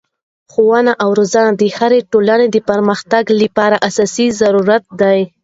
[0.51, 5.19] ښوونه او روزنه د هري ټولني د پرمختګ له پاره اساسي ضرورت دئ.